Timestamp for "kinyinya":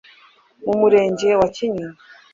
1.55-1.89